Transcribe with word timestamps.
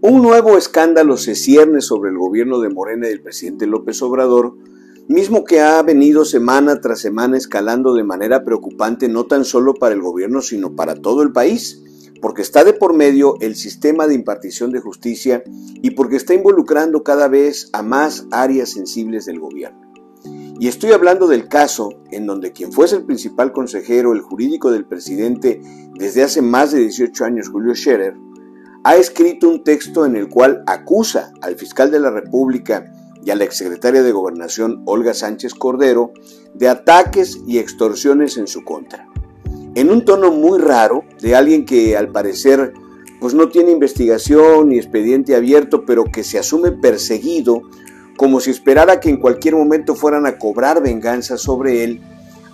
Un 0.00 0.22
nuevo 0.22 0.56
escándalo 0.56 1.16
se 1.16 1.34
cierne 1.34 1.80
sobre 1.80 2.10
el 2.10 2.18
gobierno 2.18 2.60
de 2.60 2.68
Morena 2.68 3.06
y 3.06 3.10
del 3.10 3.20
presidente 3.20 3.66
López 3.66 4.00
Obrador, 4.00 4.54
mismo 5.08 5.42
que 5.44 5.60
ha 5.60 5.82
venido 5.82 6.24
semana 6.24 6.80
tras 6.80 7.00
semana 7.00 7.36
escalando 7.36 7.92
de 7.94 8.04
manera 8.04 8.44
preocupante 8.44 9.08
no 9.08 9.26
tan 9.26 9.44
solo 9.44 9.74
para 9.74 9.96
el 9.96 10.00
gobierno, 10.00 10.40
sino 10.40 10.76
para 10.76 10.94
todo 10.94 11.24
el 11.24 11.32
país, 11.32 11.82
porque 12.22 12.42
está 12.42 12.62
de 12.62 12.74
por 12.74 12.94
medio 12.94 13.34
el 13.40 13.56
sistema 13.56 14.06
de 14.06 14.14
impartición 14.14 14.70
de 14.70 14.78
justicia 14.78 15.42
y 15.82 15.90
porque 15.90 16.14
está 16.14 16.32
involucrando 16.32 17.02
cada 17.02 17.26
vez 17.26 17.68
a 17.72 17.82
más 17.82 18.28
áreas 18.30 18.70
sensibles 18.70 19.26
del 19.26 19.40
gobierno. 19.40 19.80
Y 20.60 20.68
estoy 20.68 20.92
hablando 20.92 21.26
del 21.26 21.48
caso 21.48 21.90
en 22.12 22.24
donde 22.24 22.52
quien 22.52 22.70
fuese 22.70 22.94
el 22.94 23.04
principal 23.04 23.50
consejero, 23.50 24.12
el 24.12 24.20
jurídico 24.20 24.70
del 24.70 24.84
presidente 24.84 25.60
desde 25.94 26.22
hace 26.22 26.40
más 26.40 26.70
de 26.70 26.78
18 26.78 27.24
años, 27.24 27.48
Julio 27.48 27.74
Scherer, 27.74 28.14
ha 28.84 28.96
escrito 28.96 29.48
un 29.48 29.64
texto 29.64 30.06
en 30.06 30.16
el 30.16 30.28
cual 30.28 30.62
acusa 30.66 31.32
al 31.40 31.56
fiscal 31.56 31.90
de 31.90 32.00
la 32.00 32.10
República 32.10 32.92
y 33.24 33.30
a 33.30 33.34
la 33.34 33.44
exsecretaria 33.44 34.02
de 34.02 34.12
Gobernación, 34.12 34.82
Olga 34.86 35.14
Sánchez 35.14 35.54
Cordero, 35.54 36.12
de 36.54 36.68
ataques 36.68 37.40
y 37.46 37.58
extorsiones 37.58 38.36
en 38.36 38.46
su 38.46 38.64
contra. 38.64 39.06
En 39.74 39.90
un 39.90 40.04
tono 40.04 40.30
muy 40.30 40.58
raro 40.58 41.04
de 41.20 41.34
alguien 41.34 41.64
que 41.64 41.96
al 41.96 42.10
parecer 42.10 42.72
pues 43.20 43.34
no 43.34 43.48
tiene 43.48 43.72
investigación 43.72 44.68
ni 44.68 44.78
expediente 44.78 45.34
abierto, 45.34 45.84
pero 45.84 46.04
que 46.04 46.22
se 46.22 46.38
asume 46.38 46.70
perseguido, 46.70 47.62
como 48.16 48.38
si 48.38 48.50
esperara 48.50 49.00
que 49.00 49.10
en 49.10 49.18
cualquier 49.18 49.56
momento 49.56 49.96
fueran 49.96 50.24
a 50.24 50.38
cobrar 50.38 50.80
venganza 50.80 51.36
sobre 51.36 51.82
él, 51.82 52.00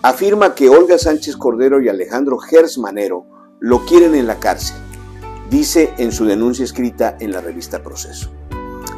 afirma 0.00 0.54
que 0.54 0.70
Olga 0.70 0.96
Sánchez 0.96 1.36
Cordero 1.36 1.82
y 1.82 1.88
Alejandro 1.88 2.38
Gersmanero 2.38 3.26
lo 3.60 3.84
quieren 3.84 4.14
en 4.14 4.26
la 4.26 4.40
cárcel 4.40 4.83
dice 5.54 5.94
en 5.98 6.10
su 6.10 6.24
denuncia 6.24 6.64
escrita 6.64 7.16
en 7.20 7.30
la 7.30 7.40
revista 7.40 7.80
Proceso. 7.80 8.28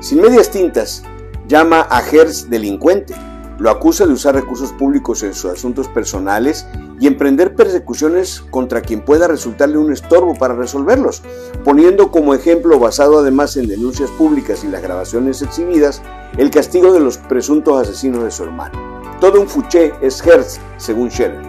Sin 0.01 0.23
medias 0.23 0.51
tintas, 0.51 1.03
llama 1.47 1.83
a 1.83 2.01
Gers 2.01 2.49
delincuente, 2.49 3.15
lo 3.59 3.69
acusa 3.69 4.07
de 4.07 4.15
usar 4.15 4.35
recursos 4.35 4.73
públicos 4.73 5.23
en 5.23 5.35
sus 5.35 5.51
asuntos 5.51 5.87
personales 5.89 6.67
y 6.99 7.09
emprender 7.09 7.55
persecuciones 7.55 8.41
contra 8.51 8.81
quien 8.81 9.05
pueda 9.05 9.29
resultarle 9.29 9.77
un 9.77 9.93
estorbo 9.93 10.35
para 10.35 10.55
resolverlos, 10.55 11.23
poniendo 11.63 12.11
como 12.11 12.33
ejemplo, 12.33 12.79
basado 12.79 13.19
además 13.19 13.59
en 13.59 13.69
denuncias 13.69 14.11
públicas 14.13 14.65
y 14.65 14.69
las 14.69 14.81
grabaciones 14.81 15.43
exhibidas, 15.43 16.01
el 16.39 16.51
castigo 16.51 16.91
de 16.95 17.01
los 17.01 17.19
presuntos 17.19 17.83
asesinos 17.83 18.25
de 18.25 18.31
su 18.31 18.45
hermano. 18.45 19.03
Todo 19.21 19.43
un 19.43 19.49
fuché 19.49 19.93
es 20.01 20.27
Hertz, 20.27 20.59
según 20.79 21.11
Scherer. 21.11 21.43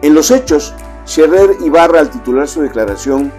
En 0.00 0.14
los 0.14 0.30
hechos, 0.30 0.72
Scherer 1.06 1.56
Ibarra, 1.60 2.00
al 2.00 2.10
titular 2.10 2.48
su 2.48 2.62
declaración, 2.62 3.30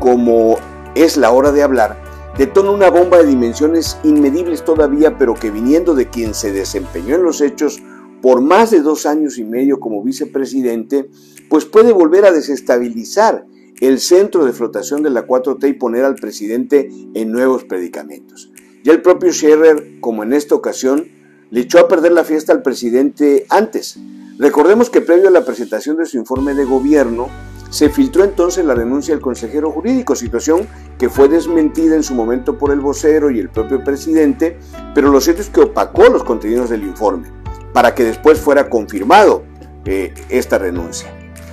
como 0.00 0.58
es 0.94 1.16
la 1.16 1.30
hora 1.30 1.52
de 1.52 1.62
hablar, 1.62 2.02
detona 2.36 2.70
una 2.70 2.90
bomba 2.90 3.18
de 3.18 3.26
dimensiones 3.26 3.98
inmedibles 4.04 4.64
todavía, 4.64 5.18
pero 5.18 5.34
que 5.34 5.50
viniendo 5.50 5.94
de 5.94 6.08
quien 6.08 6.34
se 6.34 6.52
desempeñó 6.52 7.16
en 7.16 7.22
los 7.22 7.40
hechos 7.40 7.82
por 8.22 8.40
más 8.40 8.70
de 8.70 8.80
dos 8.80 9.06
años 9.06 9.38
y 9.38 9.44
medio 9.44 9.80
como 9.80 10.02
vicepresidente, 10.02 11.10
pues 11.48 11.64
puede 11.64 11.92
volver 11.92 12.24
a 12.24 12.32
desestabilizar 12.32 13.46
el 13.80 14.00
centro 14.00 14.44
de 14.44 14.52
flotación 14.52 15.02
de 15.02 15.10
la 15.10 15.26
4T 15.26 15.68
y 15.68 15.72
poner 15.74 16.04
al 16.04 16.16
presidente 16.16 16.90
en 17.14 17.30
nuevos 17.30 17.64
predicamentos. 17.64 18.50
Ya 18.82 18.92
el 18.92 19.02
propio 19.02 19.32
Scherer, 19.32 20.00
como 20.00 20.22
en 20.22 20.32
esta 20.32 20.54
ocasión, 20.54 21.08
le 21.50 21.60
echó 21.60 21.78
a 21.78 21.88
perder 21.88 22.12
la 22.12 22.24
fiesta 22.24 22.52
al 22.52 22.62
presidente 22.62 23.46
antes. 23.48 23.98
Recordemos 24.38 24.90
que 24.90 25.00
previo 25.00 25.28
a 25.28 25.32
la 25.32 25.44
presentación 25.44 25.96
de 25.96 26.06
su 26.06 26.16
informe 26.16 26.54
de 26.54 26.64
gobierno, 26.64 27.28
se 27.70 27.88
filtró 27.90 28.24
entonces 28.24 28.64
la 28.64 28.74
denuncia 28.74 29.14
del 29.14 29.22
consejero 29.22 29.70
jurídico, 29.70 30.14
situación 30.14 30.66
que 30.98 31.08
fue 31.08 31.28
desmentida 31.28 31.94
en 31.94 32.02
su 32.02 32.14
momento 32.14 32.56
por 32.56 32.72
el 32.72 32.80
vocero 32.80 33.30
y 33.30 33.38
el 33.38 33.50
propio 33.50 33.84
presidente, 33.84 34.58
pero 34.94 35.10
lo 35.10 35.20
cierto 35.20 35.42
es 35.42 35.50
que 35.50 35.60
opacó 35.60 36.08
los 36.08 36.24
contenidos 36.24 36.70
del 36.70 36.82
informe, 36.82 37.28
para 37.72 37.94
que 37.94 38.04
después 38.04 38.38
fuera 38.38 38.68
confirmado 38.68 39.42
eh, 39.84 40.14
esta 40.28 40.58
renuncia. 40.58 41.12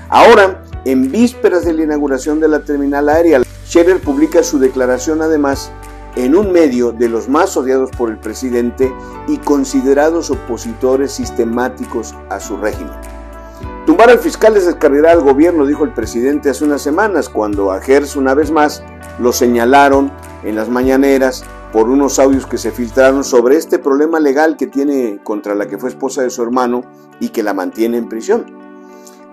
Ahora, 0.09 0.64
en 0.86 1.12
vísperas 1.12 1.66
de 1.66 1.74
la 1.74 1.84
inauguración 1.84 2.40
de 2.40 2.47
la 2.47 2.64
terminal 2.64 3.09
aérea, 3.09 3.42
Scherer 3.68 4.00
publica 4.00 4.44
su 4.44 4.59
declaración 4.59 5.22
además 5.22 5.72
en 6.16 6.36
un 6.36 6.52
medio 6.52 6.92
de 6.92 7.09
los 7.09 7.28
más 7.28 7.58
odiados 7.58 7.90
por 7.92 8.09
el 8.09 8.18
presidente 8.18 8.94
y 9.28 9.38
considerados 9.38 10.30
opositores 10.32 11.12
sistemáticos 11.12 12.16
a 12.30 12.40
su 12.40 12.58
régimen. 12.58 12.94
Tumbar 13.85 14.09
al 14.09 14.18
fiscal 14.18 14.57
es 14.57 14.66
descarrilar 14.66 15.12
al 15.12 15.22
gobierno, 15.22 15.63
dijo 15.63 15.84
el 15.84 15.94
presidente 15.94 16.50
hace 16.50 16.66
unas 16.66 16.81
semanas, 16.81 17.29
cuando 17.29 17.72
a 17.72 17.79
Gers 17.79 18.16
una 18.16 18.34
vez 18.34 18.50
más 18.50 18.81
lo 19.19 19.31
señalaron 19.31 20.12
en 20.44 20.56
las 20.56 20.69
mañaneras 20.69 21.44
por 21.72 21.90
unos 21.90 22.18
audios 22.18 22.47
que 22.47 22.57
se 22.57 22.72
filtraron 22.72 23.23
sobre 23.23 23.57
este 23.57 23.78
problema 23.78 24.19
legal 24.19 24.57
que 24.57 24.66
tiene 24.66 25.19
contra 25.23 25.53
la 25.53 25.68
que 25.68 25.78
fue 25.78 25.90
esposa 25.90 26.23
de 26.23 26.31
su 26.31 26.41
hermano 26.41 26.84
y 27.19 27.29
que 27.29 27.44
la 27.44 27.53
mantiene 27.53 27.97
en 27.97 28.09
prisión. 28.09 28.46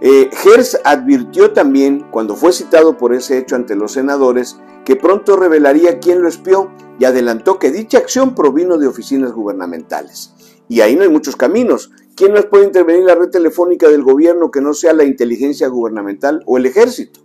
Eh, 0.03 0.29
Gers 0.31 0.79
advirtió 0.85 1.53
también, 1.53 2.05
cuando 2.11 2.37
fue 2.37 2.53
citado 2.53 2.99
por 2.99 3.15
ese 3.15 3.39
hecho 3.39 3.57
ante 3.57 3.75
los 3.75 3.93
senadores, 3.93 4.59
que 4.85 4.97
pronto 4.97 5.37
revelaría 5.37 5.99
quién 5.99 6.21
lo 6.21 6.29
espió 6.29 6.71
y 6.99 7.07
adelantó 7.07 7.59
que 7.59 7.71
dicha 7.71 7.97
acción 7.97 8.35
provino 8.35 8.77
de 8.77 8.87
oficinas 8.87 9.33
gubernamentales. 9.33 10.35
Y 10.69 10.81
ahí 10.81 10.95
no 10.95 11.05
hay 11.05 11.09
muchos 11.09 11.37
caminos. 11.37 11.91
¿Quién 12.15 12.33
más 12.33 12.47
puede 12.47 12.65
intervenir 12.65 13.01
en 13.01 13.07
la 13.07 13.15
red 13.15 13.31
telefónica 13.31 13.89
del 13.89 14.03
gobierno 14.03 14.51
que 14.51 14.61
no 14.61 14.75
sea 14.75 14.93
la 14.93 15.05
inteligencia 15.05 15.69
gubernamental 15.69 16.43
o 16.47 16.59
el 16.59 16.67
ejército? 16.67 17.21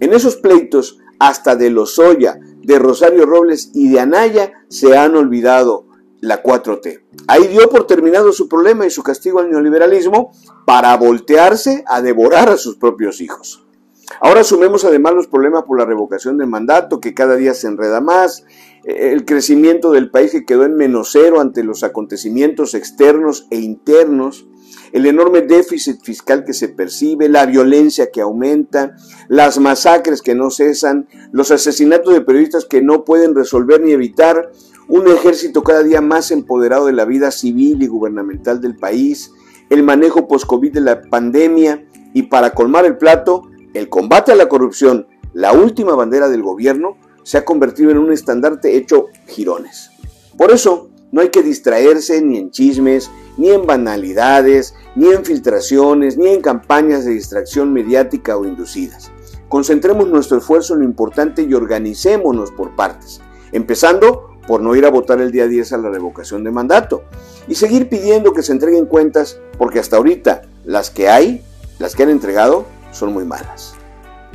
En 0.00 0.12
esos 0.12 0.36
pleitos, 0.36 0.98
hasta 1.18 1.56
de 1.56 1.70
Lozoya, 1.70 2.38
de 2.62 2.78
Rosario 2.78 3.26
Robles 3.26 3.70
y 3.74 3.90
de 3.90 4.00
Anaya 4.00 4.52
se 4.68 4.96
han 4.96 5.16
olvidado 5.16 5.86
la 6.20 6.42
4T. 6.42 7.02
Ahí 7.26 7.48
dio 7.48 7.68
por 7.68 7.86
terminado 7.86 8.32
su 8.32 8.48
problema 8.48 8.86
y 8.86 8.90
su 8.90 9.02
castigo 9.02 9.40
al 9.40 9.50
neoliberalismo 9.50 10.32
para 10.64 10.96
voltearse 10.96 11.84
a 11.86 12.00
devorar 12.00 12.48
a 12.48 12.56
sus 12.56 12.76
propios 12.76 13.20
hijos. 13.20 13.64
Ahora 14.20 14.44
sumemos 14.44 14.84
además 14.84 15.14
los 15.14 15.26
problemas 15.26 15.64
por 15.64 15.78
la 15.78 15.86
revocación 15.86 16.38
del 16.38 16.46
mandato, 16.46 17.00
que 17.00 17.14
cada 17.14 17.36
día 17.36 17.54
se 17.54 17.68
enreda 17.68 18.00
más, 18.00 18.44
el 18.84 19.24
crecimiento 19.24 19.92
del 19.92 20.10
país 20.10 20.32
que 20.32 20.44
quedó 20.44 20.64
en 20.64 20.76
menos 20.76 21.10
cero 21.12 21.40
ante 21.40 21.64
los 21.64 21.82
acontecimientos 21.82 22.74
externos 22.74 23.46
e 23.50 23.58
internos, 23.58 24.46
el 24.92 25.06
enorme 25.06 25.40
déficit 25.42 26.02
fiscal 26.02 26.44
que 26.44 26.52
se 26.52 26.68
percibe, 26.68 27.28
la 27.28 27.46
violencia 27.46 28.10
que 28.12 28.20
aumenta, 28.20 28.94
las 29.28 29.58
masacres 29.58 30.22
que 30.22 30.34
no 30.34 30.50
cesan, 30.50 31.08
los 31.32 31.50
asesinatos 31.50 32.12
de 32.12 32.20
periodistas 32.20 32.66
que 32.66 32.82
no 32.82 33.04
pueden 33.04 33.34
resolver 33.34 33.80
ni 33.80 33.92
evitar, 33.92 34.52
un 34.86 35.08
ejército 35.08 35.62
cada 35.62 35.82
día 35.82 36.02
más 36.02 36.30
empoderado 36.30 36.86
de 36.86 36.92
la 36.92 37.06
vida 37.06 37.30
civil 37.30 37.82
y 37.82 37.86
gubernamental 37.86 38.60
del 38.60 38.76
país, 38.76 39.32
el 39.70 39.82
manejo 39.82 40.28
post-COVID 40.28 40.72
de 40.72 40.80
la 40.82 41.00
pandemia 41.02 41.86
y 42.12 42.24
para 42.24 42.50
colmar 42.50 42.84
el 42.84 42.98
plato, 42.98 43.48
el 43.74 43.88
combate 43.88 44.32
a 44.32 44.36
la 44.36 44.48
corrupción, 44.48 45.06
la 45.32 45.52
última 45.52 45.94
bandera 45.94 46.28
del 46.28 46.42
gobierno, 46.42 46.96
se 47.24 47.38
ha 47.38 47.44
convertido 47.44 47.90
en 47.90 47.98
un 47.98 48.12
estandarte 48.12 48.76
hecho 48.76 49.06
girones. 49.26 49.90
Por 50.36 50.50
eso, 50.50 50.90
no 51.10 51.20
hay 51.20 51.28
que 51.28 51.42
distraerse 51.42 52.20
ni 52.22 52.38
en 52.38 52.50
chismes, 52.50 53.10
ni 53.36 53.50
en 53.50 53.66
banalidades, 53.66 54.74
ni 54.94 55.10
en 55.10 55.24
filtraciones, 55.24 56.16
ni 56.16 56.28
en 56.28 56.40
campañas 56.40 57.04
de 57.04 57.12
distracción 57.12 57.72
mediática 57.72 58.36
o 58.36 58.44
inducidas. 58.44 59.12
Concentremos 59.48 60.08
nuestro 60.08 60.38
esfuerzo 60.38 60.74
en 60.74 60.80
lo 60.80 60.86
importante 60.86 61.42
y 61.42 61.54
organicémonos 61.54 62.50
por 62.50 62.74
partes, 62.74 63.20
empezando 63.52 64.30
por 64.46 64.60
no 64.60 64.74
ir 64.74 64.84
a 64.84 64.90
votar 64.90 65.20
el 65.20 65.30
día 65.30 65.46
10 65.46 65.72
a 65.72 65.78
la 65.78 65.90
revocación 65.90 66.44
de 66.44 66.50
mandato 66.50 67.04
y 67.48 67.54
seguir 67.54 67.88
pidiendo 67.88 68.32
que 68.32 68.42
se 68.42 68.52
entreguen 68.52 68.86
cuentas 68.86 69.38
porque 69.56 69.78
hasta 69.78 69.96
ahorita 69.96 70.42
las 70.64 70.90
que 70.90 71.08
hay, 71.08 71.42
las 71.78 71.94
que 71.94 72.02
han 72.02 72.10
entregado, 72.10 72.66
son 72.94 73.12
muy 73.12 73.24
malas. 73.24 73.74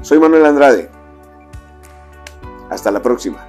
Soy 0.02 0.20
Manuel 0.20 0.46
Andrade. 0.46 0.90
Hasta 2.70 2.92
la 2.92 3.02
próxima. 3.02 3.49